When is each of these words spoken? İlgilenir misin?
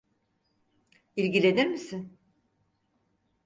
İlgilenir 1.15 1.67
misin? 1.67 2.19